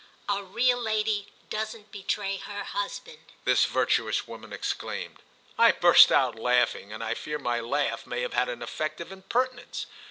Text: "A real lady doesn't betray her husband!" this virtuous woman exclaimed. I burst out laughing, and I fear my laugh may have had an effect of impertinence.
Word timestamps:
"A 0.27 0.41
real 0.41 0.79
lady 0.79 1.27
doesn't 1.51 1.91
betray 1.91 2.37
her 2.37 2.63
husband!" 2.63 3.19
this 3.45 3.65
virtuous 3.65 4.27
woman 4.27 4.51
exclaimed. 4.51 5.21
I 5.59 5.73
burst 5.73 6.11
out 6.11 6.35
laughing, 6.39 6.91
and 6.91 7.03
I 7.03 7.13
fear 7.13 7.37
my 7.37 7.59
laugh 7.59 8.07
may 8.07 8.21
have 8.21 8.33
had 8.33 8.49
an 8.49 8.63
effect 8.63 8.99
of 8.99 9.11
impertinence. 9.11 9.85